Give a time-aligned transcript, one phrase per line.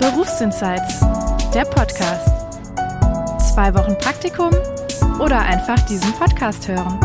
[0.00, 1.00] Berufsinsights,
[1.52, 2.26] der Podcast.
[3.52, 4.48] Zwei Wochen Praktikum
[5.20, 6.98] oder einfach diesen Podcast hören.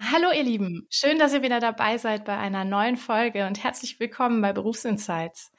[0.00, 4.00] Hallo ihr Lieben, schön, dass ihr wieder dabei seid bei einer neuen Folge und herzlich
[4.00, 5.52] willkommen bei Berufsinsights.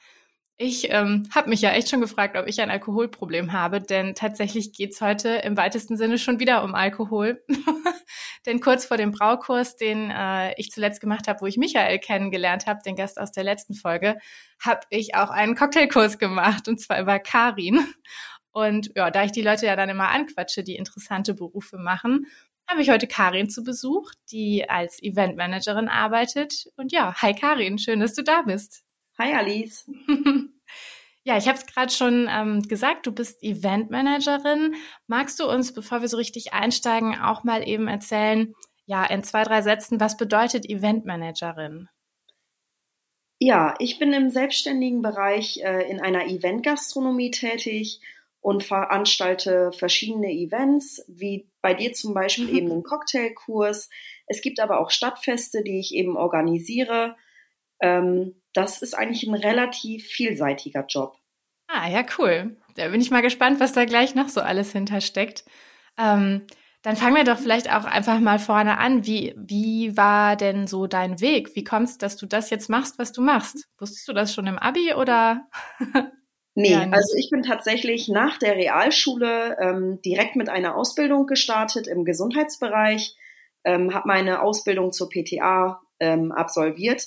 [0.64, 4.72] Ich ähm, habe mich ja echt schon gefragt, ob ich ein Alkoholproblem habe, denn tatsächlich
[4.72, 7.42] geht's heute im weitesten Sinne schon wieder um Alkohol.
[8.46, 12.66] denn kurz vor dem Braukurs, den äh, ich zuletzt gemacht habe, wo ich Michael kennengelernt
[12.66, 14.18] habe, den Gast aus der letzten Folge,
[14.60, 17.84] habe ich auch einen Cocktailkurs gemacht und zwar über Karin.
[18.52, 22.26] Und ja, da ich die Leute ja dann immer anquatsche, die interessante Berufe machen,
[22.70, 26.68] habe ich heute Karin zu Besuch, die als Eventmanagerin arbeitet.
[26.76, 28.84] Und ja, hi Karin, schön, dass du da bist.
[29.22, 29.88] Hi Alice.
[31.24, 34.74] Ja, ich habe es gerade schon ähm, gesagt, du bist Eventmanagerin.
[35.06, 38.52] Magst du uns, bevor wir so richtig einsteigen, auch mal eben erzählen,
[38.86, 41.88] ja, in zwei, drei Sätzen, was bedeutet Eventmanagerin?
[43.38, 48.00] Ja, ich bin im selbstständigen Bereich äh, in einer Eventgastronomie tätig
[48.40, 53.90] und veranstalte verschiedene Events, wie bei dir zum Beispiel eben den Cocktailkurs.
[54.26, 57.14] Es gibt aber auch Stadtfeste, die ich eben organisiere.
[57.80, 61.16] Ähm, das ist eigentlich ein relativ vielseitiger Job.
[61.68, 62.56] Ah, ja, cool.
[62.76, 65.44] Da bin ich mal gespannt, was da gleich noch so alles hintersteckt.
[65.98, 66.46] Ähm,
[66.82, 69.06] dann fangen wir doch vielleicht auch einfach mal vorne an.
[69.06, 71.54] Wie, wie war denn so dein Weg?
[71.54, 73.68] Wie kommst, dass du das jetzt machst, was du machst?
[73.78, 75.48] Wusstest du das schon im Abi oder?
[76.54, 82.04] nee, also ich bin tatsächlich nach der Realschule ähm, direkt mit einer Ausbildung gestartet im
[82.04, 83.16] Gesundheitsbereich,
[83.64, 87.06] ähm, habe meine Ausbildung zur PTA ähm, absolviert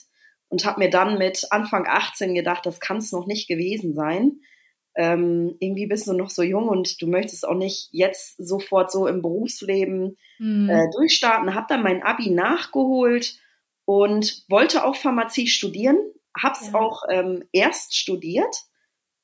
[0.49, 4.41] und habe mir dann mit Anfang 18 gedacht, das kann es noch nicht gewesen sein.
[4.97, 9.07] Ähm, irgendwie bist du noch so jung und du möchtest auch nicht jetzt sofort so
[9.07, 10.69] im Berufsleben mhm.
[10.69, 11.53] äh, durchstarten.
[11.53, 13.37] Habe dann mein Abi nachgeholt
[13.83, 15.97] und wollte auch Pharmazie studieren.
[16.41, 16.79] Hab's ja.
[16.79, 18.55] auch ähm, erst studiert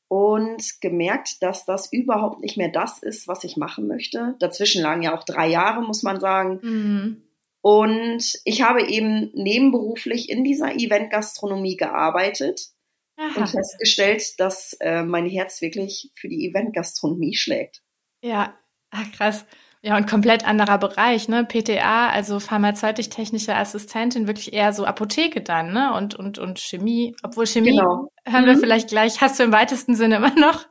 [0.09, 4.36] und gemerkt, dass das überhaupt nicht mehr das ist, was ich machen möchte.
[4.40, 6.59] Dazwischen lagen ja auch drei Jahre, muss man sagen.
[6.62, 7.24] Mhm.
[7.62, 12.70] Und ich habe eben nebenberuflich in dieser Eventgastronomie gearbeitet
[13.18, 13.42] Aha.
[13.42, 17.82] und festgestellt, dass äh, mein Herz wirklich für die Eventgastronomie schlägt.
[18.24, 18.58] Ja,
[18.90, 19.46] ach krass.
[19.84, 21.44] Ja, und komplett anderer Bereich, ne?
[21.44, 25.94] PTA, also pharmazeutisch-technische Assistentin, wirklich eher so Apotheke dann, ne?
[25.96, 27.16] Und, und, und Chemie.
[27.24, 28.12] Obwohl Chemie genau.
[28.28, 28.60] hören wir mhm.
[28.60, 30.68] vielleicht gleich, hast du im weitesten Sinne immer noch.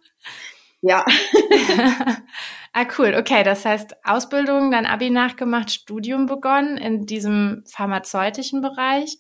[0.83, 1.05] Ja.
[2.73, 3.17] Ah, cool.
[3.19, 9.19] Okay, das heißt Ausbildung, dann Abi nachgemacht, Studium begonnen in diesem pharmazeutischen Bereich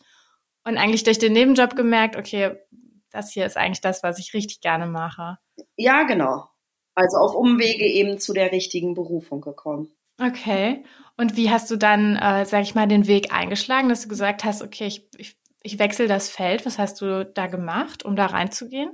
[0.64, 2.56] und eigentlich durch den Nebenjob gemerkt, okay,
[3.10, 5.38] das hier ist eigentlich das, was ich richtig gerne mache.
[5.76, 6.48] Ja, genau.
[6.94, 9.90] Also auf Umwege eben zu der richtigen Berufung gekommen.
[10.20, 10.84] Okay.
[11.16, 14.44] Und wie hast du dann, äh, sag ich mal, den Weg eingeschlagen, dass du gesagt
[14.44, 16.66] hast, okay, ich, ich, ich wechsle das Feld.
[16.66, 18.92] Was hast du da gemacht, um da reinzugehen?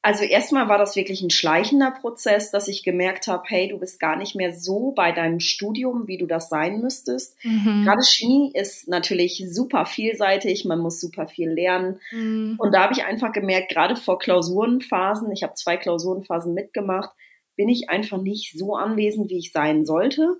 [0.00, 3.98] Also erstmal war das wirklich ein schleichender Prozess, dass ich gemerkt habe, hey, du bist
[3.98, 7.36] gar nicht mehr so bei deinem Studium, wie du das sein müsstest.
[7.44, 7.84] Mhm.
[7.84, 12.00] Gerade Chemie ist natürlich super vielseitig, man muss super viel lernen.
[12.12, 12.54] Mhm.
[12.58, 17.10] Und da habe ich einfach gemerkt, gerade vor Klausurenphasen, ich habe zwei Klausurenphasen mitgemacht,
[17.56, 20.36] bin ich einfach nicht so anwesend, wie ich sein sollte.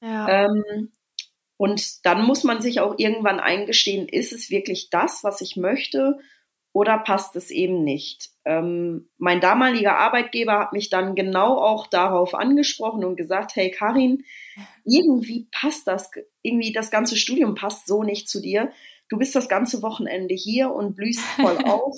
[0.00, 0.46] Ja.
[0.46, 0.90] Ähm,
[1.58, 6.18] und dann muss man sich auch irgendwann eingestehen, ist es wirklich das, was ich möchte?
[6.72, 8.30] Oder passt es eben nicht.
[8.44, 14.24] Ähm, mein damaliger Arbeitgeber hat mich dann genau auch darauf angesprochen und gesagt, hey Karin,
[14.84, 16.10] irgendwie passt das,
[16.42, 18.72] irgendwie das ganze Studium passt so nicht zu dir.
[19.08, 21.96] Du bist das ganze Wochenende hier und blühst voll auf.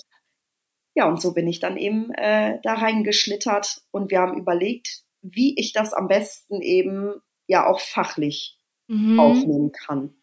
[0.96, 5.58] Ja, und so bin ich dann eben äh, da reingeschlittert und wir haben überlegt, wie
[5.58, 7.14] ich das am besten eben
[7.46, 8.58] ja auch fachlich
[8.88, 9.18] mhm.
[9.18, 10.14] aufnehmen kann.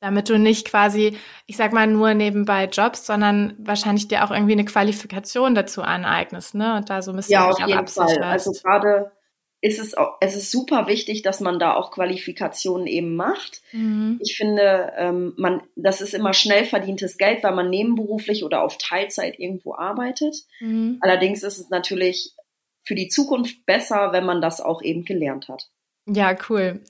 [0.00, 4.52] Damit du nicht quasi, ich sag mal, nur nebenbei Jobs, sondern wahrscheinlich dir auch irgendwie
[4.52, 6.76] eine Qualifikation dazu aneignest, ne?
[6.76, 8.22] Und da so ein bisschen ja, auf jeden Fall.
[8.22, 9.10] Also gerade
[9.60, 13.60] ist es, auch, es ist super wichtig, dass man da auch Qualifikationen eben macht.
[13.72, 14.18] Mhm.
[14.22, 18.78] Ich finde, ähm, man, das ist immer schnell verdientes Geld, weil man nebenberuflich oder auf
[18.78, 20.36] Teilzeit irgendwo arbeitet.
[20.60, 20.98] Mhm.
[21.00, 22.34] Allerdings ist es natürlich
[22.84, 25.68] für die Zukunft besser, wenn man das auch eben gelernt hat.
[26.06, 26.80] Ja, cool.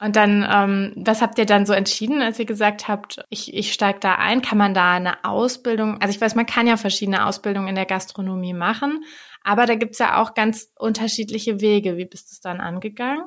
[0.00, 3.74] Und dann, ähm, was habt ihr dann so entschieden, als ihr gesagt habt, ich, ich
[3.74, 4.40] steige da ein?
[4.40, 7.84] Kann man da eine Ausbildung, also ich weiß, man kann ja verschiedene Ausbildungen in der
[7.84, 9.04] Gastronomie machen,
[9.44, 11.98] aber da gibt's ja auch ganz unterschiedliche Wege.
[11.98, 13.24] Wie bist du es dann angegangen?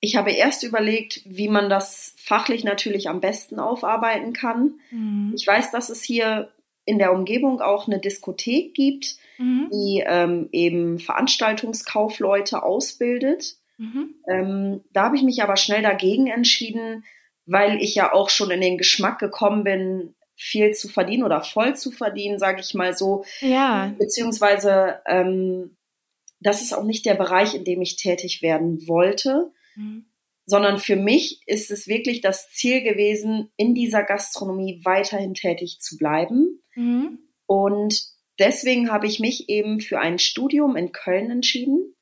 [0.00, 4.80] Ich habe erst überlegt, wie man das fachlich natürlich am besten aufarbeiten kann.
[4.90, 5.32] Mhm.
[5.34, 6.52] Ich weiß, dass es hier
[6.84, 9.68] in der Umgebung auch eine Diskothek gibt, mhm.
[9.72, 13.59] die ähm, eben Veranstaltungskaufleute ausbildet.
[13.80, 14.14] Mhm.
[14.28, 17.04] Ähm, da habe ich mich aber schnell dagegen entschieden,
[17.46, 21.74] weil ich ja auch schon in den Geschmack gekommen bin, viel zu verdienen oder voll
[21.76, 23.24] zu verdienen, sage ich mal so.
[23.40, 23.94] Ja.
[23.98, 25.78] Beziehungsweise ähm,
[26.40, 30.04] das ist auch nicht der Bereich, in dem ich tätig werden wollte, mhm.
[30.44, 35.96] sondern für mich ist es wirklich das Ziel gewesen, in dieser Gastronomie weiterhin tätig zu
[35.96, 36.62] bleiben.
[36.74, 37.18] Mhm.
[37.46, 38.02] Und
[38.38, 41.94] deswegen habe ich mich eben für ein Studium in Köln entschieden.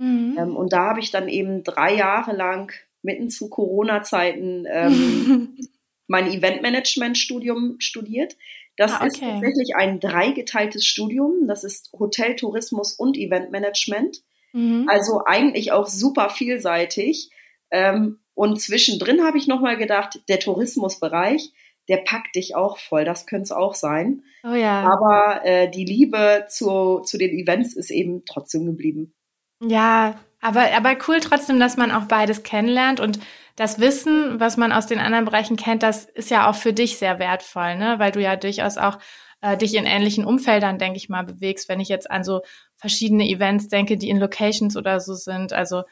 [0.00, 0.36] Mhm.
[0.38, 5.58] Ähm, und da habe ich dann eben drei Jahre lang mitten zu Corona-Zeiten ähm,
[6.06, 8.36] mein Eventmanagement-Studium studiert.
[8.76, 9.08] Das ah, okay.
[9.08, 11.46] ist tatsächlich ein dreigeteiltes Studium.
[11.46, 14.22] Das ist Hotel, Tourismus und Eventmanagement.
[14.54, 14.86] Mhm.
[14.88, 17.30] Also eigentlich auch super vielseitig.
[17.70, 21.52] Ähm, und zwischendrin habe ich nochmal gedacht, der Tourismusbereich,
[21.88, 23.04] der packt dich auch voll.
[23.04, 24.22] Das könnte es auch sein.
[24.44, 24.90] Oh ja.
[24.90, 29.12] Aber äh, die Liebe zu, zu den Events ist eben trotzdem geblieben.
[29.60, 33.20] Ja, aber, aber cool trotzdem, dass man auch beides kennenlernt und
[33.56, 36.98] das Wissen, was man aus den anderen Bereichen kennt, das ist ja auch für dich
[36.98, 37.98] sehr wertvoll, ne?
[37.98, 38.98] weil du ja durchaus auch
[39.42, 41.68] äh, dich in ähnlichen Umfeldern, denke ich mal, bewegst.
[41.68, 42.40] Wenn ich jetzt an so
[42.76, 45.82] verschiedene Events denke, die in Locations oder so sind, also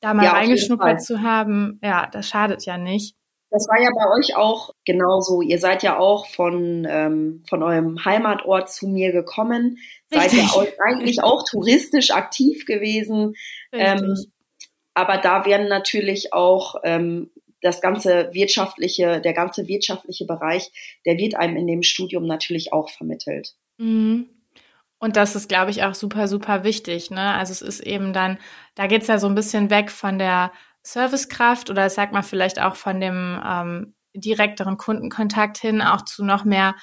[0.00, 3.16] da mal ja, reingeschnuppert zu haben, ja, das schadet ja nicht.
[3.50, 5.40] Das war ja bei euch auch genauso.
[5.40, 9.78] Ihr seid ja auch von, ähm, von eurem Heimatort zu mir gekommen.
[10.12, 10.50] Richtig.
[10.50, 13.34] Seid ja eigentlich auch touristisch aktiv gewesen.
[13.72, 14.16] Ähm,
[14.92, 17.30] aber da werden natürlich auch ähm,
[17.60, 20.70] das ganze wirtschaftliche, der ganze wirtschaftliche Bereich,
[21.06, 23.54] der wird einem in dem Studium natürlich auch vermittelt.
[23.78, 24.28] Mhm.
[25.00, 27.10] Und das ist, glaube ich, auch super, super wichtig.
[27.10, 27.34] Ne?
[27.34, 28.38] Also es ist eben dann,
[28.74, 30.52] da geht's ja so ein bisschen weg von der
[30.82, 36.44] Servicekraft oder sag mal vielleicht auch von dem ähm, direkteren Kundenkontakt hin auch zu noch
[36.44, 36.74] mehr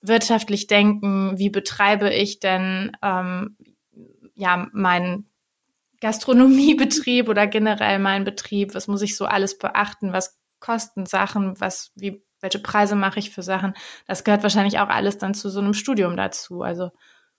[0.00, 3.56] wirtschaftlich denken, wie betreibe ich denn ähm,
[4.34, 5.30] ja meinen
[6.00, 11.92] Gastronomiebetrieb oder generell meinen Betrieb, was muss ich so alles beachten, was kosten Sachen, was,
[11.94, 13.74] wie, welche Preise mache ich für Sachen.
[14.06, 16.62] Das gehört wahrscheinlich auch alles dann zu so einem Studium dazu.
[16.62, 16.90] Also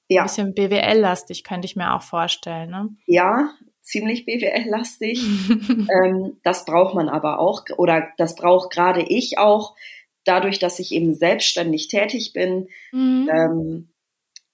[0.07, 0.22] ja.
[0.22, 2.69] ein bisschen BWL-lastig könnte ich mir auch vorstellen.
[2.69, 2.90] Ne?
[3.07, 3.50] Ja,
[3.81, 5.22] ziemlich BWL-lastig.
[5.50, 9.75] ähm, das braucht man aber auch oder das braucht gerade ich auch.
[10.24, 13.30] Dadurch, dass ich eben selbstständig tätig bin, mhm.
[13.33, 13.89] ähm,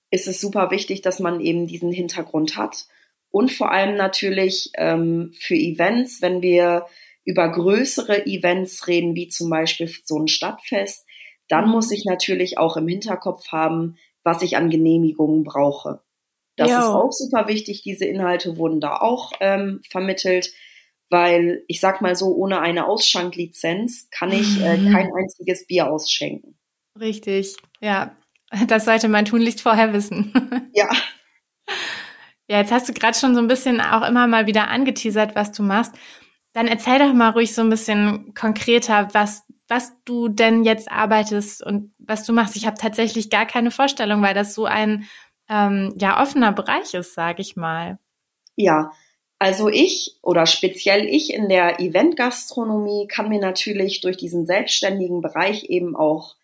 [0.09, 2.85] ist es super wichtig, dass man eben diesen Hintergrund hat.
[3.29, 6.85] Und vor allem natürlich ähm, für Events, wenn wir
[7.25, 11.05] über größere Events reden, wie zum Beispiel so ein Stadtfest,
[11.49, 11.71] dann mhm.
[11.71, 16.01] muss ich natürlich auch im Hinterkopf haben, was ich an Genehmigungen brauche.
[16.57, 16.77] Das jo.
[16.77, 17.83] ist auch super wichtig.
[17.83, 20.51] Diese Inhalte wurden da auch ähm, vermittelt,
[21.09, 24.91] weil ich sag mal so, ohne eine Ausschanklizenz kann ich äh, mhm.
[24.91, 26.57] kein einziges Bier ausschenken.
[26.99, 28.15] Richtig, ja.
[28.67, 30.33] Das sollte man tunlichst vorher wissen.
[30.73, 30.89] Ja.
[32.49, 35.51] Ja, jetzt hast du gerade schon so ein bisschen auch immer mal wieder angeteasert, was
[35.51, 35.93] du machst.
[36.53, 41.65] Dann erzähl doch mal ruhig so ein bisschen konkreter, was, was du denn jetzt arbeitest
[41.65, 42.55] und was du machst.
[42.55, 45.07] Ich habe tatsächlich gar keine Vorstellung, weil das so ein
[45.49, 47.99] ähm, ja offener Bereich ist, sage ich mal.
[48.55, 48.91] Ja,
[49.39, 55.65] also ich oder speziell ich in der Eventgastronomie kann mir natürlich durch diesen selbstständigen Bereich
[55.65, 56.35] eben auch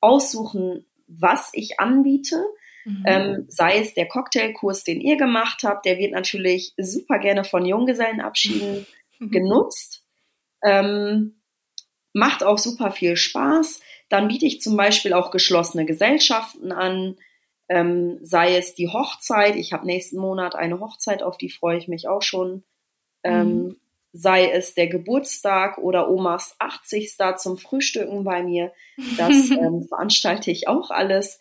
[0.00, 2.42] aussuchen, was ich anbiete.
[2.84, 3.04] Mhm.
[3.06, 7.66] Ähm, sei es der Cocktailkurs, den ihr gemacht habt, der wird natürlich super gerne von
[7.66, 8.86] Junggesellenabschieden
[9.18, 9.30] mhm.
[9.30, 10.04] genutzt.
[10.64, 11.42] Ähm,
[12.14, 13.80] macht auch super viel Spaß.
[14.08, 17.16] Dann biete ich zum Beispiel auch geschlossene Gesellschaften an,
[17.68, 19.56] ähm, sei es die Hochzeit.
[19.56, 22.64] Ich habe nächsten Monat eine Hochzeit, auf die freue ich mich auch schon.
[23.22, 23.76] Ähm, mhm.
[24.12, 27.16] Sei es der Geburtstag oder Omas 80.
[27.36, 28.72] zum Frühstücken bei mir.
[29.16, 31.38] Das ähm, veranstalte ich auch alles.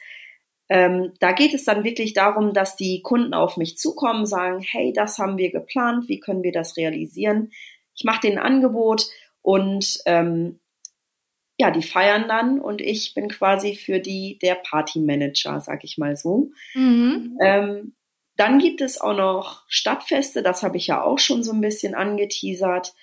[0.70, 4.92] Ähm, da geht es dann wirklich darum, dass die Kunden auf mich zukommen, sagen, hey,
[4.92, 7.52] das haben wir geplant, wie können wir das realisieren?
[7.96, 9.08] Ich mache den Angebot
[9.42, 10.60] und ähm,
[11.58, 16.16] ja, die feiern dann und ich bin quasi für die der Partymanager, sag ich mal
[16.16, 16.52] so.
[16.76, 17.38] Mhm.
[17.42, 17.94] Ähm,
[18.36, 21.96] dann gibt es auch noch Stadtfeste, das habe ich ja auch schon so ein bisschen
[21.96, 22.94] angeteasert.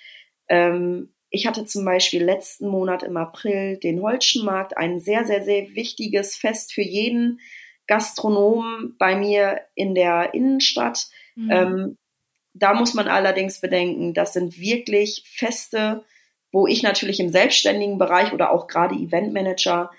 [0.47, 5.75] Ähm, ich hatte zum Beispiel letzten Monat im April den Holschenmarkt, ein sehr, sehr, sehr
[5.75, 7.41] wichtiges Fest für jeden
[7.87, 11.07] Gastronomen bei mir in der Innenstadt.
[11.35, 11.51] Mhm.
[11.51, 11.97] Ähm,
[12.53, 16.05] da muss man allerdings bedenken, das sind wirklich Feste,
[16.51, 19.91] wo ich natürlich im selbstständigen Bereich oder auch gerade Eventmanager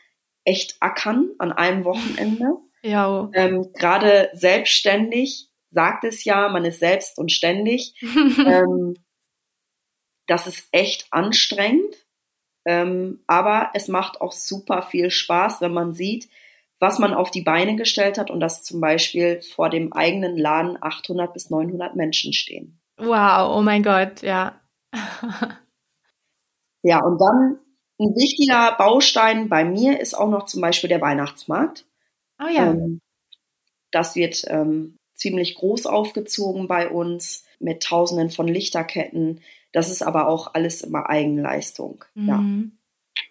[0.45, 2.57] echt ackern an einem Wochenende.
[2.83, 3.29] Ja.
[3.33, 7.95] Ähm, gerade selbstständig sagt es ja, man ist selbst und ständig.
[8.47, 8.95] ähm,
[10.29, 11.97] das ist echt anstrengend,
[12.65, 16.29] ähm, aber es macht auch super viel Spaß, wenn man sieht,
[16.79, 20.76] was man auf die Beine gestellt hat und dass zum Beispiel vor dem eigenen Laden
[20.81, 22.81] 800 bis 900 Menschen stehen.
[22.99, 24.61] Wow, oh mein Gott, ja.
[26.87, 27.59] Ja, und dann
[27.99, 31.85] ein wichtiger Baustein bei mir ist auch noch zum Beispiel der Weihnachtsmarkt.
[32.40, 32.71] Oh ja.
[32.71, 33.00] Ähm,
[33.90, 39.40] das wird ähm, ziemlich groß aufgezogen bei uns mit Tausenden von Lichterketten.
[39.73, 42.05] Das ist aber auch alles immer Eigenleistung.
[42.14, 42.28] Mhm.
[42.28, 43.25] Ja.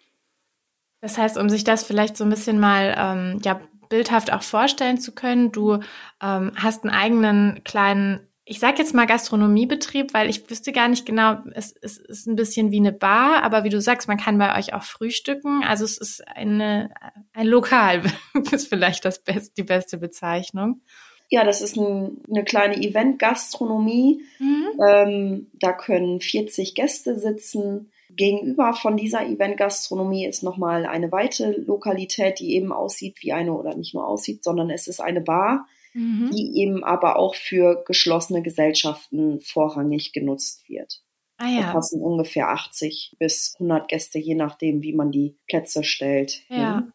[1.00, 3.58] Das heißt, um sich das vielleicht so ein bisschen mal ähm, ja,
[3.88, 5.78] bildhaft auch vorstellen zu können, du
[6.20, 11.04] ähm, hast einen eigenen kleinen ich sage jetzt mal Gastronomiebetrieb, weil ich wüsste gar nicht
[11.04, 14.38] genau, es, es, ist ein bisschen wie eine Bar, aber wie du sagst, man kann
[14.38, 15.64] bei euch auch frühstücken.
[15.64, 16.94] Also es ist eine,
[17.32, 18.04] ein Lokal,
[18.52, 20.80] ist vielleicht das best, die beste Bezeichnung.
[21.28, 24.22] Ja, das ist ein, eine kleine Event-Gastronomie.
[24.38, 24.80] Mhm.
[24.80, 27.90] Ähm, da können 40 Gäste sitzen.
[28.10, 33.74] Gegenüber von dieser Event-Gastronomie ist nochmal eine weitere Lokalität, die eben aussieht wie eine oder
[33.74, 36.30] nicht nur aussieht, sondern es ist eine Bar mhm.
[36.30, 41.02] die eben aber auch für geschlossene Gesellschaften vorrangig genutzt wird.
[41.38, 41.60] Ah, ja.
[41.62, 46.42] Da passen ungefähr 80 bis 100 Gäste, je nachdem, wie man die Plätze stellt.
[46.48, 46.76] Ja.
[46.76, 46.92] Hin.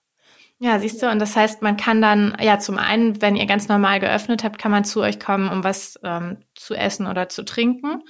[0.63, 3.67] Ja, siehst du, und das heißt, man kann dann, ja, zum einen, wenn ihr ganz
[3.67, 7.43] normal geöffnet habt, kann man zu euch kommen, um was ähm, zu essen oder zu
[7.43, 8.03] trinken.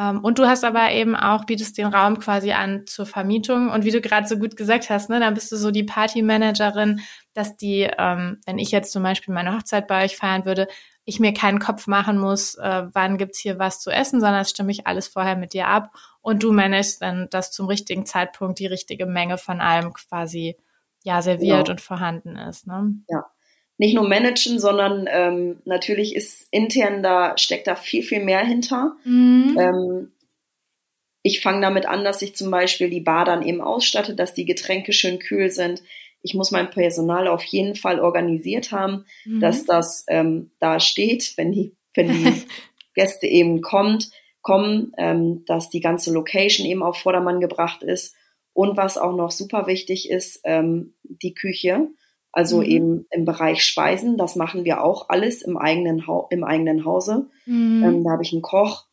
[0.00, 3.68] Ähm, und du hast aber eben auch, bietest den Raum quasi an zur Vermietung.
[3.68, 7.00] Und wie du gerade so gut gesagt hast, ne, dann bist du so die Partymanagerin,
[7.34, 10.68] dass die, ähm, wenn ich jetzt zum Beispiel meine Hochzeit bei euch feiern würde,
[11.04, 14.50] ich mir keinen Kopf machen muss, äh, wann gibt's hier was zu essen, sondern das
[14.50, 15.90] stimme ich alles vorher mit dir ab
[16.22, 20.56] und du managst dann, dass zum richtigen Zeitpunkt die richtige Menge von allem quasi
[21.02, 21.70] ja serviert genau.
[21.72, 22.66] und vorhanden ist.
[22.66, 22.94] Ne?
[23.08, 23.26] Ja.
[23.80, 28.96] Nicht nur managen, sondern ähm, natürlich ist intern da, steckt da viel, viel mehr hinter.
[29.04, 29.56] Mhm.
[29.58, 30.12] Ähm,
[31.22, 34.44] ich fange damit an, dass ich zum Beispiel die Bar dann eben ausstatte, dass die
[34.44, 35.82] Getränke schön kühl sind,
[36.20, 39.40] ich muss mein Personal auf jeden Fall organisiert haben, mhm.
[39.40, 42.42] dass das ähm, da steht, wenn die, wenn die
[42.94, 44.10] Gäste eben kommt,
[44.42, 48.14] kommen, ähm, dass die ganze Location eben auf Vordermann gebracht ist.
[48.52, 51.88] Und was auch noch super wichtig ist, ähm, die Küche.
[52.32, 52.64] Also mhm.
[52.64, 57.28] eben im Bereich Speisen, das machen wir auch alles im eigenen, ha im eigenen Hause.
[57.46, 57.82] Mhm.
[57.84, 58.86] Ähm, da habe ich einen Koch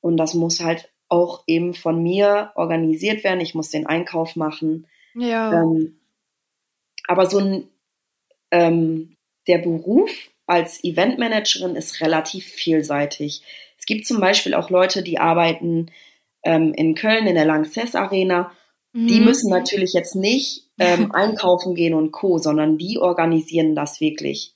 [0.00, 3.40] und das muss halt auch eben von mir organisiert werden.
[3.40, 4.86] Ich muss den Einkauf machen.
[5.14, 5.62] Ja.
[5.62, 5.98] Ähm,
[7.06, 7.68] aber so ein,
[8.50, 10.10] ähm, der Beruf
[10.46, 13.42] als Eventmanagerin ist relativ vielseitig.
[13.78, 15.90] Es gibt zum Beispiel auch Leute, die arbeiten
[16.42, 18.52] ähm, in Köln in der Lanxess Arena.
[18.94, 19.08] Mhm.
[19.08, 24.54] Die müssen natürlich jetzt nicht ähm, einkaufen gehen und Co., sondern die organisieren das wirklich,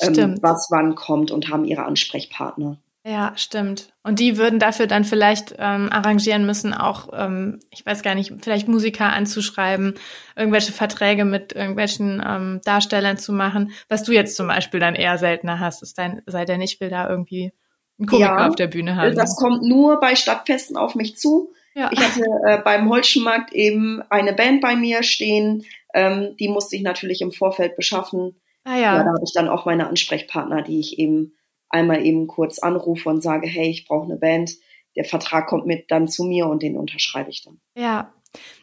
[0.00, 2.78] ähm, was wann kommt und haben ihre Ansprechpartner.
[3.04, 3.94] Ja, stimmt.
[4.02, 8.32] Und die würden dafür dann vielleicht ähm, arrangieren müssen, auch, ähm, ich weiß gar nicht,
[8.42, 9.94] vielleicht Musiker anzuschreiben,
[10.36, 15.16] irgendwelche Verträge mit irgendwelchen ähm, Darstellern zu machen, was du jetzt zum Beispiel dann eher
[15.16, 17.52] seltener hast, ist dein, sei der nicht will da irgendwie
[17.98, 19.14] einen Komiker ja, auf der Bühne haben.
[19.14, 21.54] Das kommt nur bei Stadtfesten auf mich zu.
[21.74, 21.90] Ja.
[21.92, 26.82] Ich hatte äh, beim Holzschenmarkt eben eine Band bei mir stehen, ähm, die musste ich
[26.82, 28.40] natürlich im Vorfeld beschaffen.
[28.64, 28.96] Ah ja.
[28.96, 31.34] ja da habe ich dann auch meine Ansprechpartner, die ich eben
[31.68, 34.52] einmal eben kurz anrufe und sage, hey, ich brauche eine Band.
[34.96, 37.60] Der Vertrag kommt mit dann zu mir und den unterschreibe ich dann.
[37.76, 38.12] Ja.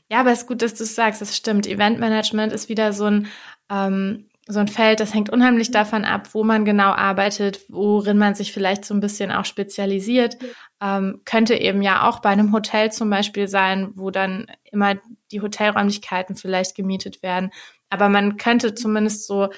[0.09, 1.21] Ja, aber es ist gut, dass du es sagst.
[1.21, 1.67] Das stimmt.
[1.67, 3.27] Eventmanagement ist wieder so ein,
[3.69, 8.33] ähm, so ein Feld, das hängt unheimlich davon ab, wo man genau arbeitet, worin man
[8.33, 10.37] sich vielleicht so ein bisschen auch spezialisiert.
[10.81, 14.95] Ähm, könnte eben ja auch bei einem Hotel zum Beispiel sein, wo dann immer
[15.31, 17.51] die Hotelräumlichkeiten vielleicht gemietet werden.
[17.89, 19.49] Aber man könnte zumindest so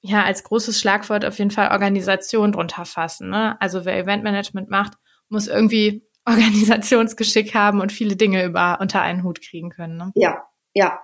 [0.00, 3.30] ja als großes Schlagwort auf jeden Fall Organisation drunter fassen.
[3.30, 3.60] Ne?
[3.60, 4.94] Also wer Eventmanagement macht,
[5.28, 9.96] muss irgendwie Organisationsgeschick haben und viele Dinge über unter einen Hut kriegen können.
[9.96, 10.12] Ne?
[10.14, 10.44] Ja,
[10.74, 11.00] ja,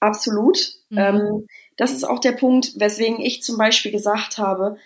[0.00, 0.74] absolut.
[0.88, 0.98] Mhm.
[0.98, 4.76] Ähm, das ist auch der Punkt, weswegen ich zum Beispiel gesagt habe,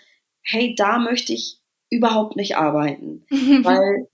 [0.43, 4.07] hey, da möchte ich überhaupt nicht arbeiten, weil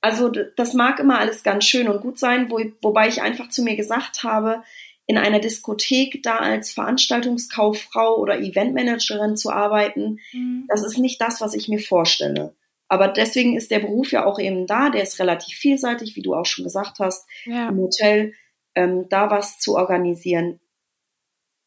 [0.00, 3.62] also das mag immer alles ganz schön und gut sein, wo, wobei ich einfach zu
[3.62, 4.62] mir gesagt habe,
[5.06, 10.66] in einer Diskothek da als Veranstaltungskauffrau oder Eventmanagerin zu arbeiten, mhm.
[10.68, 12.54] das ist nicht das, was ich mir vorstelle.
[12.88, 16.34] Aber deswegen ist der Beruf ja auch eben da, der ist relativ vielseitig, wie du
[16.34, 17.70] auch schon gesagt hast, ja.
[17.70, 18.34] im Hotel
[18.74, 20.60] ähm, da was zu organisieren.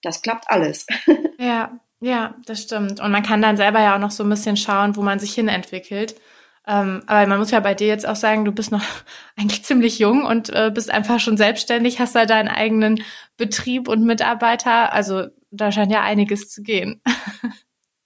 [0.02, 0.86] Das klappt alles.
[1.40, 3.00] Ja, ja, das stimmt.
[3.00, 5.36] Und man kann dann selber ja auch noch so ein bisschen schauen, wo man sich
[5.36, 6.20] hin entwickelt.
[6.66, 8.84] Ähm, aber man muss ja bei dir jetzt auch sagen, du bist noch
[9.38, 13.04] eigentlich ziemlich jung und äh, bist einfach schon selbstständig, hast da deinen eigenen
[13.38, 14.92] Betrieb und Mitarbeiter.
[14.94, 17.02] Also da scheint ja einiges zu gehen.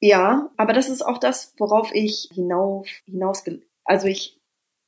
[0.04, 3.44] Ja, aber das ist auch das, worauf ich hinauf, hinaus,
[3.86, 4.41] also ich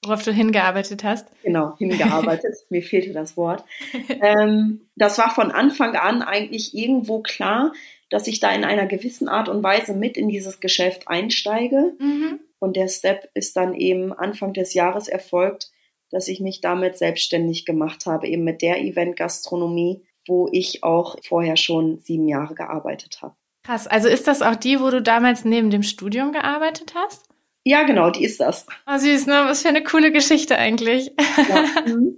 [0.03, 1.27] Worauf du hingearbeitet hast?
[1.43, 2.57] Genau, hingearbeitet.
[2.69, 3.63] Mir fehlte das Wort.
[4.10, 7.74] Ähm, das war von Anfang an eigentlich irgendwo klar,
[8.10, 11.93] dass ich da in einer gewissen Art und Weise mit in dieses Geschäft einsteige.
[12.00, 12.39] Mhm.
[12.60, 15.72] Und der Step ist dann eben Anfang des Jahres erfolgt,
[16.12, 21.57] dass ich mich damit selbstständig gemacht habe, eben mit der Event-Gastronomie, wo ich auch vorher
[21.57, 23.36] schon sieben Jahre gearbeitet habe.
[23.63, 27.32] Krass, also ist das auch die, wo du damals neben dem Studium gearbeitet hast?
[27.63, 28.65] Ja, genau, die ist das.
[28.88, 29.43] Oh, süß, ne?
[29.46, 31.12] Was für eine coole Geschichte eigentlich.
[31.38, 31.65] Ja.
[31.86, 32.17] Mhm.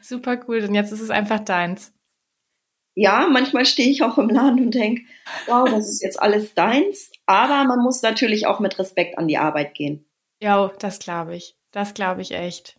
[0.00, 1.92] Super cool, und jetzt ist es einfach deins.
[2.94, 5.02] Ja, manchmal stehe ich auch im Laden und denke,
[5.46, 7.12] wow, das ist jetzt alles deins.
[7.26, 10.04] Aber man muss natürlich auch mit Respekt an die Arbeit gehen.
[10.40, 11.54] Ja, das glaube ich.
[11.70, 12.78] Das glaube ich echt.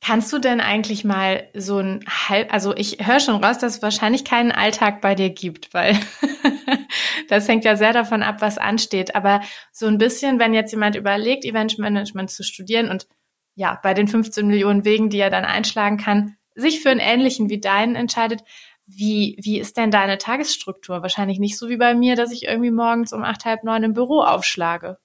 [0.00, 3.82] Kannst du denn eigentlich mal so ein halb, also ich höre schon raus, dass es
[3.82, 5.94] wahrscheinlich keinen Alltag bei dir gibt, weil
[7.28, 9.14] das hängt ja sehr davon ab, was ansteht.
[9.14, 9.40] Aber
[9.72, 13.06] so ein bisschen, wenn jetzt jemand überlegt, Eventmanagement zu studieren und
[13.54, 17.50] ja, bei den 15 Millionen Wegen, die er dann einschlagen kann, sich für einen ähnlichen
[17.50, 18.42] wie deinen entscheidet,
[18.86, 21.02] wie, wie ist denn deine Tagesstruktur?
[21.02, 23.92] Wahrscheinlich nicht so wie bei mir, dass ich irgendwie morgens um acht, halb neun im
[23.92, 24.98] Büro aufschlage.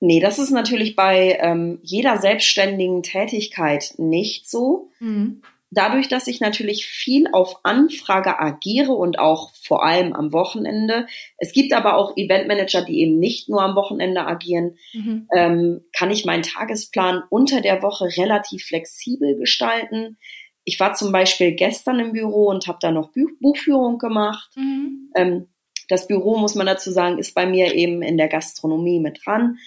[0.00, 4.90] Nee, das ist natürlich bei ähm, jeder selbstständigen Tätigkeit nicht so.
[4.98, 5.42] Mhm.
[5.70, 11.06] Dadurch, dass ich natürlich viel auf Anfrage agiere und auch vor allem am Wochenende.
[11.38, 14.78] Es gibt aber auch Eventmanager, die eben nicht nur am Wochenende agieren.
[14.92, 15.28] Mhm.
[15.34, 20.18] Ähm, kann ich meinen Tagesplan unter der Woche relativ flexibel gestalten.
[20.64, 24.50] Ich war zum Beispiel gestern im Büro und habe da noch Buchführung gemacht.
[24.54, 25.10] Mhm.
[25.16, 25.48] Ähm,
[25.88, 29.58] das Büro, muss man dazu sagen, ist bei mir eben in der Gastronomie mit dran.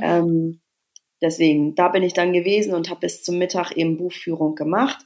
[0.00, 0.60] Ähm,
[1.20, 5.04] deswegen, da bin ich dann gewesen und habe bis zum Mittag eben Buchführung gemacht.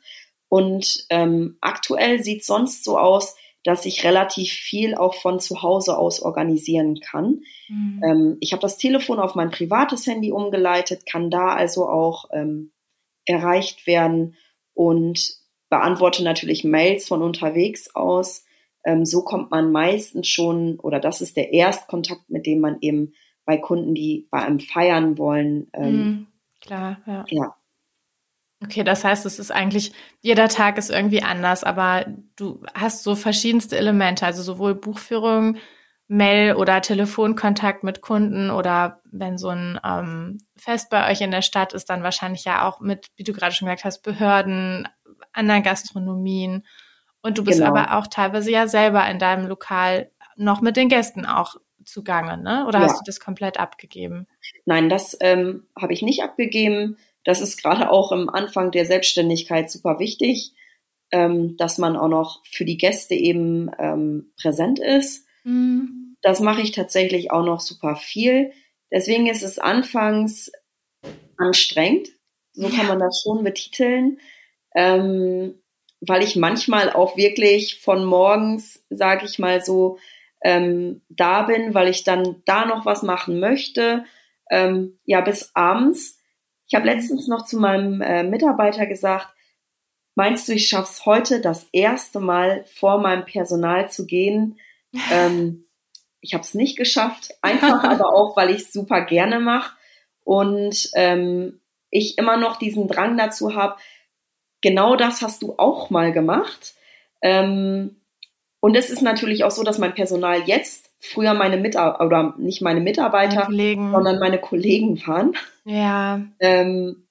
[0.48, 5.98] Und ähm, aktuell sieht sonst so aus, dass ich relativ viel auch von zu Hause
[5.98, 7.42] aus organisieren kann.
[7.68, 8.02] Mhm.
[8.02, 12.72] Ähm, ich habe das Telefon auf mein privates Handy umgeleitet, kann da also auch ähm,
[13.26, 14.36] erreicht werden
[14.74, 15.36] und
[15.68, 18.44] beantworte natürlich Mails von unterwegs aus.
[18.84, 23.12] Ähm, so kommt man meistens schon, oder das ist der Erstkontakt, mit dem man eben
[23.44, 25.68] bei Kunden, die bei einem feiern wollen.
[25.74, 26.26] Ähm, mhm,
[26.60, 27.24] klar, ja.
[27.28, 27.57] ja.
[28.62, 33.14] Okay, das heißt, es ist eigentlich, jeder Tag ist irgendwie anders, aber du hast so
[33.14, 35.58] verschiedenste Elemente, also sowohl Buchführung,
[36.08, 41.42] Mail oder Telefonkontakt mit Kunden oder wenn so ein ähm, Fest bei euch in der
[41.42, 44.88] Stadt ist, dann wahrscheinlich ja auch mit, wie du gerade schon gesagt hast, Behörden,
[45.32, 46.66] anderen Gastronomien.
[47.20, 47.70] Und du bist genau.
[47.70, 52.66] aber auch teilweise ja selber in deinem Lokal noch mit den Gästen auch zugange, ne?
[52.66, 52.84] Oder ja.
[52.86, 54.26] hast du das komplett abgegeben?
[54.64, 56.96] Nein, das ähm, habe ich nicht abgegeben.
[57.28, 60.54] Das ist gerade auch am Anfang der Selbstständigkeit super wichtig,
[61.12, 65.26] ähm, dass man auch noch für die Gäste eben ähm, präsent ist.
[65.44, 66.16] Mhm.
[66.22, 68.52] Das mache ich tatsächlich auch noch super viel.
[68.90, 70.50] Deswegen ist es anfangs
[71.36, 72.08] anstrengend.
[72.54, 74.20] So kann man das schon betiteln.
[74.74, 75.60] Ähm,
[76.00, 79.98] weil ich manchmal auch wirklich von morgens, sage ich mal so,
[80.42, 84.06] ähm, da bin, weil ich dann da noch was machen möchte,
[84.50, 86.17] ähm, ja, bis abends.
[86.68, 89.28] Ich habe letztens noch zu meinem äh, Mitarbeiter gesagt,
[90.14, 94.58] meinst du, ich schaff's heute das erste Mal vor meinem Personal zu gehen?
[95.12, 95.66] Ähm,
[96.22, 99.76] ich habe es nicht geschafft, einfach aber auch, weil ich es super gerne mache
[100.24, 103.76] und ähm, ich immer noch diesen Drang dazu habe,
[104.62, 106.74] genau das hast du auch mal gemacht.
[107.20, 108.00] Ähm,
[108.60, 112.62] und es ist natürlich auch so, dass mein Personal jetzt früher meine Mitarbeiter, oder nicht
[112.62, 115.34] meine Mitarbeiter, meine sondern meine Kollegen waren.
[115.64, 116.22] Ja.
[116.40, 117.06] Ähm,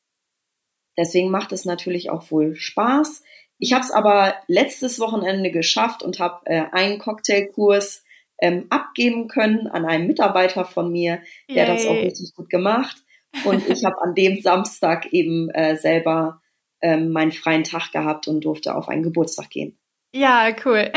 [0.97, 3.23] deswegen macht es natürlich auch wohl Spaß.
[3.60, 8.04] Ich habe es aber letztes Wochenende geschafft und habe äh, einen Cocktailkurs
[8.39, 11.76] ähm, abgeben können an einen Mitarbeiter von mir, der Yay.
[11.76, 12.97] das auch richtig gut gemacht.
[13.45, 16.41] Und ich habe an dem Samstag eben äh, selber
[16.82, 19.78] ähm, meinen freien Tag gehabt und durfte auf einen Geburtstag gehen.
[20.13, 20.91] Ja, cool.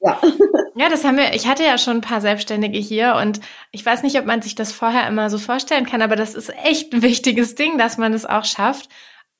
[0.00, 0.20] Ja.
[0.76, 4.02] ja, das haben wir, ich hatte ja schon ein paar Selbstständige hier und ich weiß
[4.02, 7.02] nicht, ob man sich das vorher immer so vorstellen kann, aber das ist echt ein
[7.02, 8.88] wichtiges Ding, dass man es auch schafft,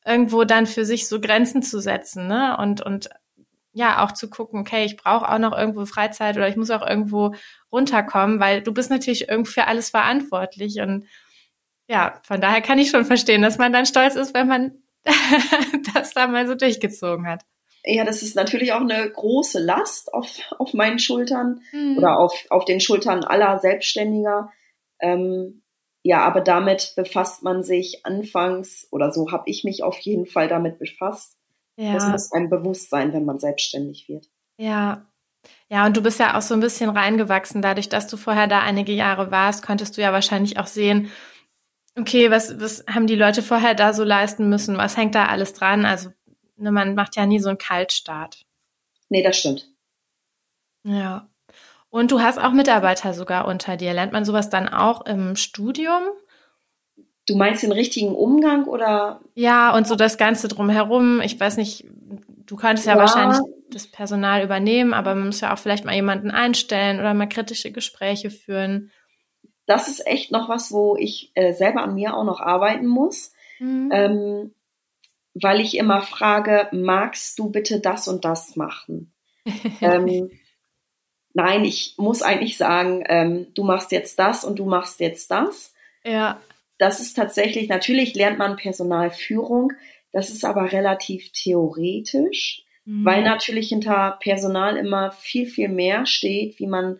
[0.04, 2.56] irgendwo dann für sich so Grenzen zu setzen, ne?
[2.58, 3.08] Und, und
[3.72, 6.86] ja, auch zu gucken, okay, ich brauche auch noch irgendwo Freizeit oder ich muss auch
[6.86, 7.34] irgendwo
[7.72, 11.06] runterkommen, weil du bist natürlich irgendwie für alles verantwortlich und
[11.88, 14.72] ja, von daher kann ich schon verstehen, dass man dann stolz ist, wenn man
[15.94, 17.42] das da mal so durchgezogen hat.
[17.86, 21.98] Ja, das ist natürlich auch eine große Last auf, auf meinen Schultern mhm.
[21.98, 24.50] oder auf, auf den Schultern aller Selbstständiger.
[25.00, 25.62] Ähm,
[26.02, 30.48] ja, aber damit befasst man sich anfangs, oder so habe ich mich auf jeden Fall
[30.48, 31.36] damit befasst.
[31.76, 31.94] Ja.
[31.94, 34.28] Das muss einem bewusst sein, wenn man selbstständig wird.
[34.58, 35.06] Ja.
[35.68, 37.60] Ja, und du bist ja auch so ein bisschen reingewachsen.
[37.60, 41.10] Dadurch, dass du vorher da einige Jahre warst, konntest du ja wahrscheinlich auch sehen,
[41.98, 44.78] okay, was, was haben die Leute vorher da so leisten müssen?
[44.78, 45.84] Was hängt da alles dran?
[45.84, 46.10] Also,
[46.56, 48.44] ne, man macht ja nie so einen Kaltstart.
[49.08, 49.68] Nee, das stimmt.
[50.84, 51.28] Ja.
[51.90, 53.94] Und du hast auch Mitarbeiter sogar unter dir.
[53.94, 56.02] Lernt man sowas dann auch im Studium?
[57.26, 59.20] Du meinst den richtigen Umgang oder?
[59.34, 61.20] Ja, und so das Ganze drumherum.
[61.20, 61.86] Ich weiß nicht,
[62.46, 63.38] du könntest ja, ja, wahrscheinlich
[63.70, 67.72] das Personal übernehmen, aber man muss ja auch vielleicht mal jemanden einstellen oder mal kritische
[67.72, 68.90] Gespräche führen.
[69.66, 73.32] Das ist echt noch was, wo ich äh, selber an mir auch noch arbeiten muss,
[73.58, 73.90] mhm.
[73.92, 74.54] ähm,
[75.34, 79.12] weil ich immer frage, magst du bitte das und das machen?
[79.80, 80.30] ähm,
[81.34, 85.74] nein, ich muss eigentlich sagen, ähm, du machst jetzt das und du machst jetzt das.
[86.04, 86.40] Ja
[86.78, 89.72] das ist tatsächlich, natürlich lernt man Personalführung,
[90.12, 93.04] das ist aber relativ theoretisch, mhm.
[93.04, 96.98] weil natürlich hinter Personal immer viel, viel mehr steht, wie man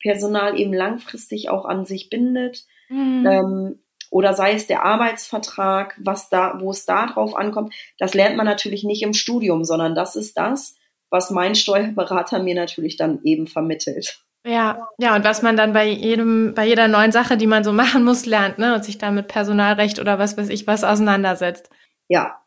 [0.00, 2.64] Personal eben langfristig auch an sich bindet.
[2.88, 3.26] Mhm.
[3.28, 3.78] Ähm,
[4.10, 8.46] oder sei es der Arbeitsvertrag, was da, wo es da drauf ankommt, das lernt man
[8.46, 10.76] natürlich nicht im Studium, sondern das ist das,
[11.10, 14.22] was mein Steuerberater mir natürlich dann eben vermittelt.
[14.46, 17.72] Ja, ja, und was man dann bei jedem, bei jeder neuen Sache, die man so
[17.72, 21.68] machen muss, lernt, ne, und sich dann mit Personalrecht oder was weiß ich was auseinandersetzt.
[22.08, 22.42] Ja.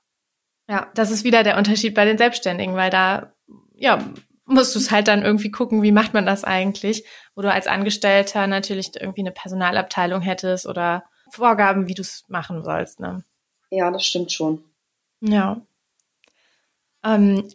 [0.70, 3.34] Ja, das ist wieder der Unterschied bei den Selbstständigen, weil da,
[3.76, 4.00] ja,
[4.46, 7.68] musst du es halt dann irgendwie gucken, wie macht man das eigentlich, wo du als
[7.68, 13.24] Angestellter natürlich irgendwie eine Personalabteilung hättest oder Vorgaben, wie du es machen sollst, ne?
[13.70, 14.64] Ja, das stimmt schon.
[15.22, 15.62] Ja.
[17.04, 17.48] Ähm,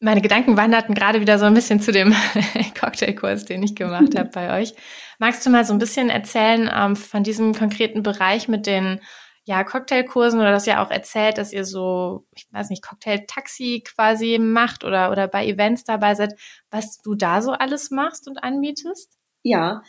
[0.00, 2.14] meine Gedanken wanderten gerade wieder so ein bisschen zu dem
[2.78, 4.74] Cocktailkurs, den ich gemacht habe bei euch.
[5.18, 9.00] Magst du mal so ein bisschen erzählen ähm, von diesem konkreten Bereich mit den
[9.44, 14.38] ja, Cocktailkursen oder das ja auch erzählt, dass ihr so, ich weiß nicht, Cocktail-Taxi quasi
[14.40, 16.34] macht oder, oder bei Events dabei seid,
[16.68, 19.16] was du da so alles machst und anbietest?
[19.44, 19.82] Ja,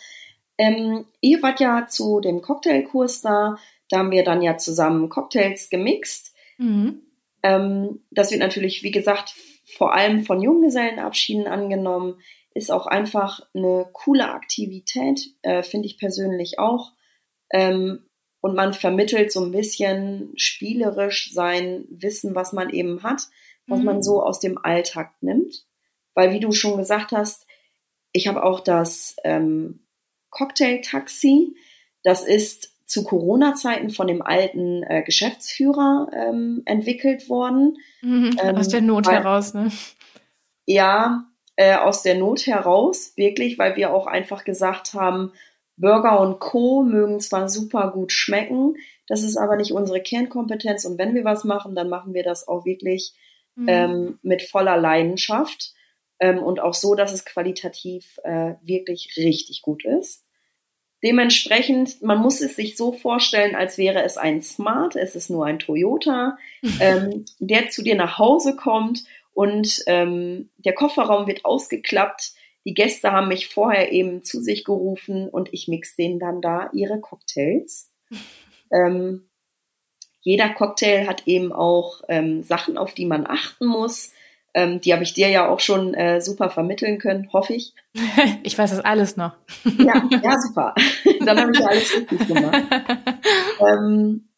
[0.57, 3.57] ähm, ihr wart ja zu dem Cocktailkurs da,
[3.89, 6.33] da haben wir dann ja zusammen Cocktails gemixt.
[6.57, 7.01] Mhm.
[7.43, 12.19] Ähm, das wird natürlich, wie gesagt, vor allem von Junggesellenabschieden angenommen,
[12.53, 16.93] ist auch einfach eine coole Aktivität, äh, finde ich persönlich auch.
[17.51, 18.05] Ähm,
[18.41, 23.23] und man vermittelt so ein bisschen spielerisch sein Wissen, was man eben hat,
[23.67, 23.85] was mhm.
[23.85, 25.65] man so aus dem Alltag nimmt.
[26.13, 27.45] Weil, wie du schon gesagt hast,
[28.11, 29.86] ich habe auch das ähm,
[30.29, 31.55] Cocktail-Taxi.
[32.03, 37.77] Das ist zu Corona-Zeiten von dem alten äh, Geschäftsführer ähm, entwickelt worden.
[38.01, 39.71] Mhm, ähm, aus der Not weil, heraus, ne?
[40.65, 41.25] Ja,
[41.57, 45.33] äh, aus der Not heraus, wirklich, weil wir auch einfach gesagt haben,
[45.75, 46.83] Burger und Co.
[46.83, 48.75] mögen zwar super gut schmecken,
[49.07, 52.47] das ist aber nicht unsere Kernkompetenz und wenn wir was machen, dann machen wir das
[52.47, 53.13] auch wirklich
[53.55, 53.67] mhm.
[53.67, 55.73] ähm, mit voller Leidenschaft
[56.19, 60.23] ähm, und auch so, dass es qualitativ äh, wirklich richtig gut ist.
[61.03, 65.45] Dementsprechend, man muss es sich so vorstellen, als wäre es ein Smart, es ist nur
[65.45, 66.37] ein Toyota,
[66.79, 69.03] ähm, der zu dir nach Hause kommt
[69.33, 72.33] und ähm, der Kofferraum wird ausgeklappt.
[72.65, 76.69] Die Gäste haben mich vorher eben zu sich gerufen und ich mix denen dann da
[76.73, 77.91] ihre Cocktails.
[78.69, 79.29] Ähm,
[80.27, 84.11] jeder Cocktail hat eben auch ähm, Sachen, auf die man achten muss.
[84.57, 87.75] Ähm, die habe ich dir ja auch schon äh, super vermitteln können, hoffe ich.
[88.41, 89.33] Ich weiß das alles noch.
[89.77, 90.73] Ja, ja super.
[91.25, 92.63] Dann habe ich ja alles richtig gemacht.
[93.59, 94.29] ähm,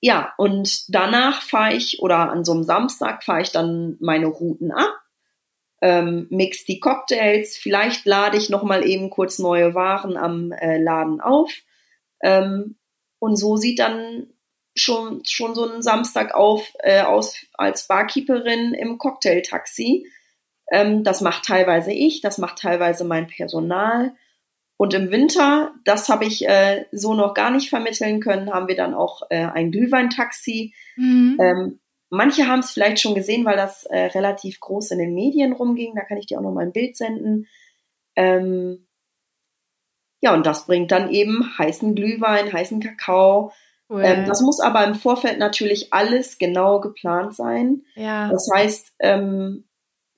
[0.00, 4.72] ja, und danach fahre ich, oder an so einem Samstag fahre ich dann meine Routen
[4.72, 5.00] ab,
[5.80, 11.20] ähm, mix die Cocktails, vielleicht lade ich nochmal eben kurz neue Waren am äh, Laden
[11.20, 11.52] auf.
[12.20, 12.74] Ähm,
[13.20, 14.26] und so sieht dann
[14.74, 20.06] schon, schon so einen Samstag auf äh, aus als Barkeeperin im Cocktailtaxi.
[20.70, 24.14] Ähm, das macht teilweise ich, das macht teilweise mein Personal.
[24.76, 28.74] Und im Winter, das habe ich äh, so noch gar nicht vermitteln können, haben wir
[28.74, 30.74] dann auch äh, ein Glühweintaxi.
[30.96, 31.38] Mhm.
[31.40, 31.80] Ähm,
[32.10, 35.94] manche haben es vielleicht schon gesehen, weil das äh, relativ groß in den Medien rumging.
[35.94, 37.46] Da kann ich dir auch noch mal ein Bild senden.
[38.16, 38.86] Ähm,
[40.20, 43.52] ja, und das bringt dann eben heißen Glühwein, heißen Kakao,
[43.92, 44.02] Cool.
[44.04, 47.82] Ähm, das muss aber im Vorfeld natürlich alles genau geplant sein.
[47.94, 48.30] Ja.
[48.30, 49.64] Das heißt, ähm,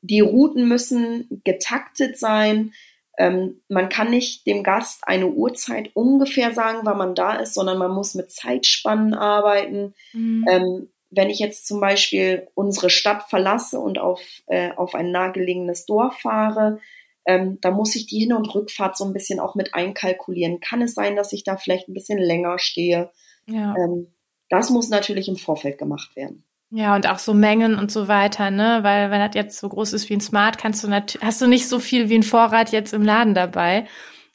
[0.01, 2.73] die Routen müssen getaktet sein.
[3.19, 7.79] Ähm, man kann nicht dem Gast eine Uhrzeit ungefähr sagen, wann man da ist, sondern
[7.79, 9.95] man muss mit Zeitspannen arbeiten.
[10.13, 10.47] Mhm.
[10.49, 15.85] Ähm, wenn ich jetzt zum Beispiel unsere Stadt verlasse und auf, äh, auf ein nahegelegenes
[15.85, 16.79] Dorf fahre,
[17.27, 20.61] ähm, da muss ich die Hin- und Rückfahrt so ein bisschen auch mit einkalkulieren.
[20.61, 23.11] Kann es sein, dass ich da vielleicht ein bisschen länger stehe?
[23.47, 23.75] Ja.
[23.77, 24.09] Ähm,
[24.49, 26.45] das muss natürlich im Vorfeld gemacht werden.
[26.71, 28.81] Ja, und auch so Mengen und so weiter, ne?
[28.83, 31.47] Weil wenn das jetzt so groß ist wie ein Smart, kannst du natürlich, hast du
[31.47, 33.87] nicht so viel wie ein Vorrat jetzt im Laden dabei,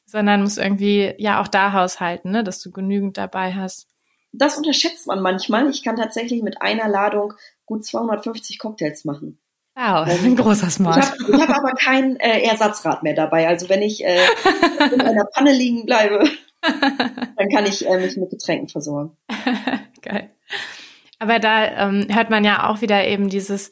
[0.06, 2.42] sondern musst irgendwie ja auch da haushalten, ne?
[2.42, 3.88] Dass du genügend dabei hast.
[4.32, 5.68] Das unterschätzt man manchmal.
[5.68, 7.34] Ich kann tatsächlich mit einer Ladung
[7.66, 9.38] gut 250 Cocktails machen.
[9.74, 11.12] Wow, ähm, ein großer Smart.
[11.20, 13.48] Ich habe hab aber kein äh, Ersatzrad mehr dabei.
[13.48, 14.18] Also wenn ich äh,
[14.92, 16.24] in einer Panne liegen bleibe,
[17.36, 19.16] Dann kann ich äh, mich mit Getränken versorgen.
[20.02, 20.30] Geil.
[21.18, 23.70] Aber da ähm, hört man ja auch wieder eben dieses,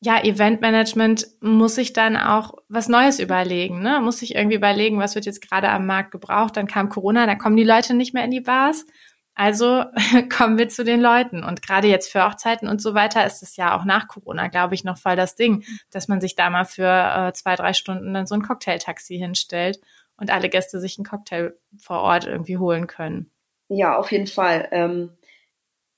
[0.00, 4.00] ja, Eventmanagement muss sich dann auch was Neues überlegen, ne?
[4.00, 6.56] Muss sich irgendwie überlegen, was wird jetzt gerade am Markt gebraucht.
[6.56, 8.86] Dann kam Corona, dann kommen die Leute nicht mehr in die Bars.
[9.34, 9.84] Also
[10.36, 11.42] kommen wir zu den Leuten.
[11.42, 14.74] Und gerade jetzt für Hochzeiten und so weiter ist es ja auch nach Corona, glaube
[14.74, 18.14] ich, noch voll das Ding, dass man sich da mal für äh, zwei, drei Stunden
[18.14, 19.80] dann so ein Cocktailtaxi hinstellt
[20.18, 23.30] und alle Gäste sich einen Cocktail vor Ort irgendwie holen können.
[23.68, 24.68] Ja, auf jeden Fall.
[24.72, 25.16] Ähm,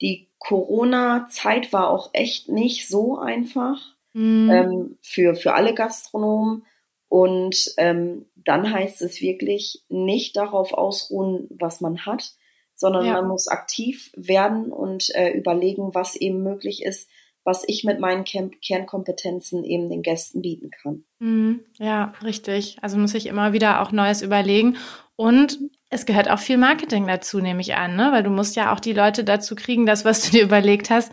[0.01, 3.79] die Corona-Zeit war auch echt nicht so einfach
[4.13, 4.51] mhm.
[4.51, 6.65] ähm, für, für alle Gastronomen.
[7.09, 12.35] Und ähm, dann heißt es wirklich nicht darauf ausruhen, was man hat,
[12.77, 13.15] sondern ja.
[13.15, 17.11] man muss aktiv werden und äh, überlegen, was eben möglich ist,
[17.51, 21.03] was ich mit meinen Kernkompetenzen eben den Gästen bieten kann.
[21.19, 21.65] Mhm.
[21.79, 22.77] Ja, richtig.
[22.81, 24.77] Also muss ich immer wieder auch Neues überlegen.
[25.17, 25.59] Und
[25.89, 28.11] es gehört auch viel Marketing dazu, nehme ich an, ne?
[28.13, 31.11] Weil du musst ja auch die Leute dazu kriegen, das, was du dir überlegt hast,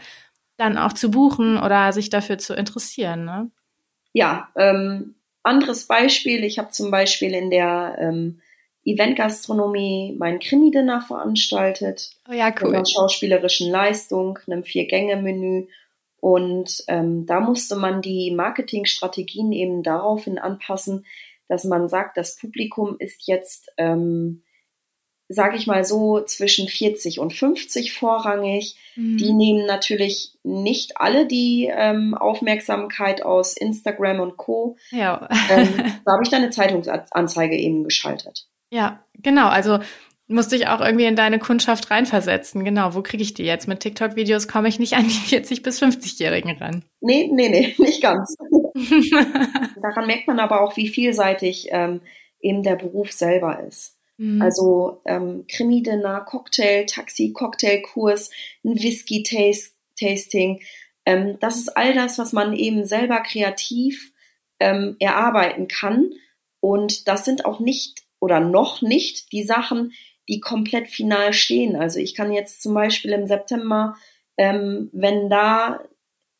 [0.57, 3.49] dann auch zu buchen oder sich dafür zu interessieren, ne?
[4.13, 6.43] Ja, ähm, anderes Beispiel.
[6.43, 8.41] Ich habe zum Beispiel in der ähm,
[8.85, 12.11] Eventgastronomie mein Krimi-Dinner veranstaltet.
[12.29, 12.69] Oh ja, cool.
[12.69, 15.67] Mit einer schauspielerischen Leistung, einem Vier-Gänge-Menü.
[16.19, 21.05] Und ähm, da musste man die Marketingstrategien eben daraufhin anpassen,
[21.47, 24.43] dass man sagt, das Publikum ist jetzt ähm,
[25.29, 28.75] sage ich mal so, zwischen 40 und 50 vorrangig.
[28.95, 29.17] Mhm.
[29.17, 34.77] Die nehmen natürlich nicht alle die ähm, Aufmerksamkeit aus Instagram und Co.
[34.89, 35.27] Ja.
[35.49, 35.73] ähm,
[36.05, 38.47] da habe ich dann eine Zeitungsanzeige eben geschaltet.
[38.69, 39.47] Ja, genau.
[39.47, 39.79] Also
[40.27, 42.65] musste ich auch irgendwie in deine Kundschaft reinversetzen.
[42.65, 43.67] Genau, wo kriege ich die jetzt?
[43.67, 46.83] Mit TikTok-Videos komme ich nicht an die 40- bis 50-Jährigen ran.
[46.99, 48.35] Nee, nee, nee, nicht ganz.
[49.81, 52.01] Daran merkt man aber auch, wie vielseitig ähm,
[52.41, 53.97] eben der Beruf selber ist.
[54.17, 54.41] Mhm.
[54.41, 58.31] Also ähm, Krimi-Dinner, Cocktail, Taxi, Cocktailkurs,
[58.65, 60.61] ein Whisky-Tasting.
[61.05, 64.11] Ähm, das ist all das, was man eben selber kreativ
[64.59, 66.11] ähm, erarbeiten kann.
[66.59, 69.93] Und das sind auch nicht oder noch nicht die Sachen,
[70.27, 71.75] die komplett final stehen.
[71.75, 73.95] Also ich kann jetzt zum Beispiel im September,
[74.37, 75.79] ähm, wenn da,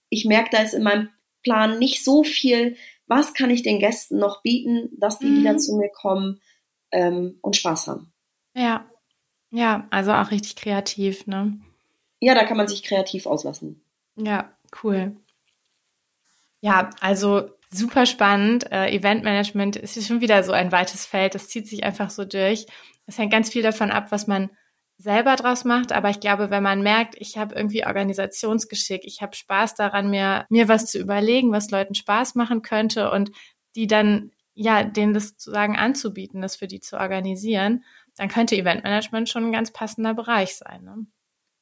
[0.10, 1.10] ich merke, da ist in meinem
[1.44, 2.76] Plan nicht so viel,
[3.08, 5.40] was kann ich den Gästen noch bieten, dass die mhm.
[5.40, 6.42] wieder zu mir kommen,
[6.92, 8.12] ähm, und Spaß haben.
[8.54, 8.86] Ja,
[9.52, 11.60] ja, also auch richtig kreativ, ne?
[12.20, 13.82] Ja, da kann man sich kreativ auslassen.
[14.16, 14.52] Ja,
[14.84, 15.16] cool.
[16.62, 18.72] Ja, also super spannend.
[18.72, 21.36] Äh, Eventmanagement ist schon wieder so ein weites Feld.
[21.36, 22.66] Das zieht sich einfach so durch.
[23.06, 24.50] Es hängt ganz viel davon ab, was man
[24.98, 25.92] selber draus macht.
[25.92, 30.46] Aber ich glaube, wenn man merkt, ich habe irgendwie Organisationsgeschick, ich habe Spaß daran, mir,
[30.50, 33.32] mir was zu überlegen, was Leuten Spaß machen könnte und
[33.76, 37.84] die dann ja, denen das sozusagen anzubieten, das für die zu organisieren,
[38.16, 40.84] dann könnte Eventmanagement schon ein ganz passender Bereich sein.
[40.84, 41.06] Ne?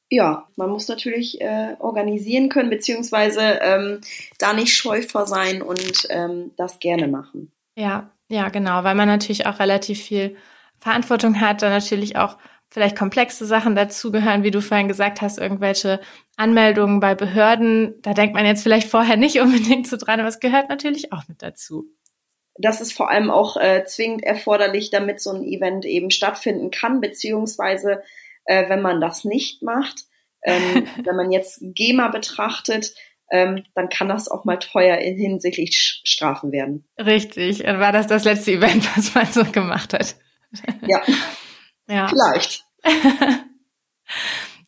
[0.08, 4.00] Ja, man muss natürlich äh, organisieren können, beziehungsweise ähm,
[4.38, 7.50] da nicht scheu vor sein und ähm, das gerne machen.
[7.76, 10.36] Ja, ja, genau, weil man natürlich auch relativ viel
[10.78, 12.36] Verantwortung hat, da natürlich auch
[12.68, 16.00] vielleicht komplexe Sachen dazugehören, wie du vorhin gesagt hast, irgendwelche
[16.36, 17.94] Anmeldungen bei Behörden.
[18.02, 21.26] Da denkt man jetzt vielleicht vorher nicht unbedingt so dran, aber es gehört natürlich auch
[21.28, 21.90] mit dazu
[22.58, 27.00] das ist vor allem auch äh, zwingend erforderlich, damit so ein Event eben stattfinden kann,
[27.00, 28.02] beziehungsweise
[28.46, 30.04] äh, wenn man das nicht macht,
[30.42, 32.94] ähm, wenn man jetzt GEMA betrachtet,
[33.30, 36.86] ähm, dann kann das auch mal teuer in hinsichtlich Strafen werden.
[36.98, 37.64] Richtig.
[37.64, 40.16] War das das letzte Event, was man so gemacht hat?
[40.86, 41.02] Ja.
[41.88, 42.08] ja.
[42.08, 42.64] Vielleicht.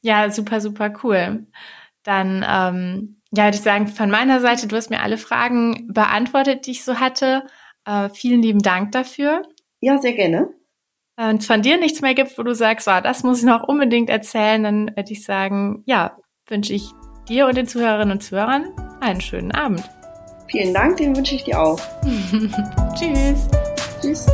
[0.02, 1.46] ja, super, super cool.
[2.02, 6.66] Dann, ähm, ja, würde ich sagen, von meiner Seite, du hast mir alle Fragen beantwortet,
[6.66, 7.44] die ich so hatte.
[7.84, 9.42] Äh, vielen lieben Dank dafür.
[9.80, 10.48] Ja, sehr gerne.
[11.18, 14.08] Und von dir nichts mehr gibt, wo du sagst, oh, das muss ich noch unbedingt
[14.08, 16.90] erzählen, dann würde ich sagen, ja, wünsche ich
[17.28, 18.66] dir und den Zuhörerinnen und Zuhörern
[19.00, 19.82] einen schönen Abend.
[20.48, 21.80] Vielen Dank, den wünsche ich dir auch.
[22.94, 23.48] Tschüss.
[24.00, 24.26] Tschüss.